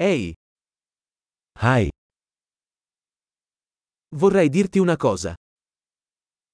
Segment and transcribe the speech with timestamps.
[0.00, 0.32] Ehi,
[1.58, 1.88] היי,
[4.16, 5.34] vorrei dirti una cosa.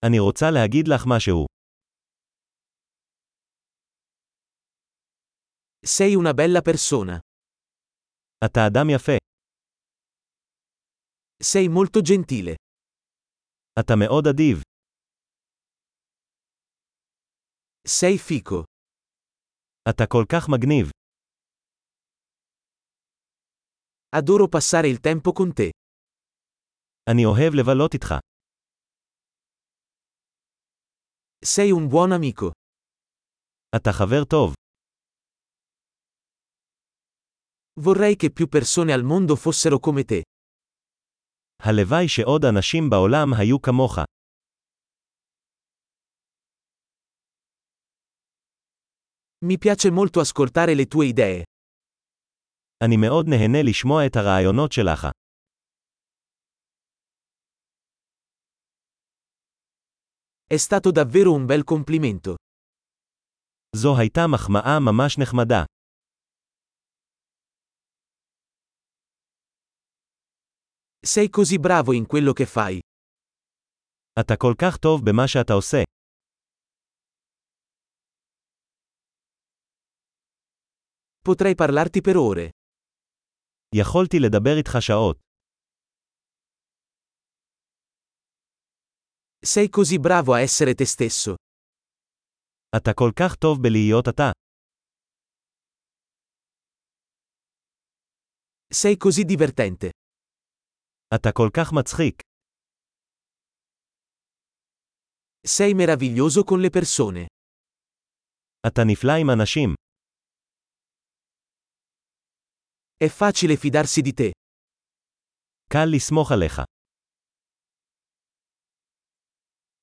[0.07, 1.47] אני רוצה להגיד לך משהו.
[5.87, 7.19] Sei una bella persona.
[8.45, 9.17] אתה אדם יפה.
[11.43, 12.55] Sei molto gentile.
[13.81, 14.63] אתה מאוד אדיב.
[17.89, 18.65] Sei fico.
[19.91, 20.91] אתה כל כך מגניב.
[24.16, 25.70] Adoro passare il tempo con te.
[27.10, 28.14] אני אוהב לבלות איתך.
[31.46, 32.52] Sei un buon amico.
[33.76, 34.54] אתה חבר טוב.
[37.80, 40.22] Vorrei che più persone al mondo fossero come te.
[41.62, 43.98] הלוואי שעוד אנשים בעולם היו כמוך.
[49.46, 51.44] Mi piace molto ascoltare le tue idee.
[52.84, 55.08] אני מאוד נהנה לשמוע את הרעיונות שלך.
[60.54, 62.36] È stato davvero un bel complimento.
[63.76, 65.64] זו הייתה מחמאה ממש נחמדה.
[71.06, 72.80] Sei così bravo in quello che fai.
[74.20, 75.84] אתה כל כך טוב במה שאתה עושה.
[81.28, 82.50] Potrei parlarti per ore.
[83.76, 85.18] יכולתי לדבר איתך שעות.
[89.46, 91.36] Sei così bravo a essere te stesso.
[92.78, 94.32] אתה כל כך טוב בלהיות אתה.
[98.74, 99.90] Sei così divertente.
[101.16, 102.22] אתה כל כך מצחיק.
[105.48, 107.26] Sei meraviglioso con le persone.
[108.68, 109.74] אתה נפלא עם אנשים.
[113.02, 114.32] È facile fidarsi di te.
[115.70, 116.62] קל לסמוך עליך.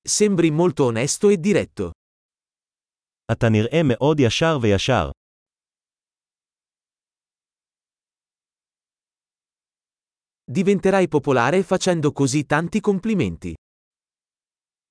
[0.07, 1.91] Sembri molto onesto e diretto.
[3.31, 5.09] אתה נראה מאוד ישר וישר.
[10.51, 13.53] Diventerai popolare facendo così tanti complimenti.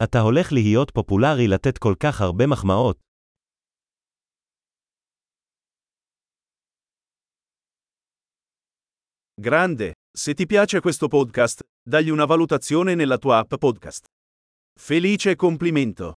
[0.04, 2.98] אתה הולך להיות פופולרי לתת כל כך הרבה מחמאות.
[9.41, 14.03] Grande, se ti piace questo podcast, dagli una valutazione nella tua app podcast.
[14.77, 16.15] Felice complimento!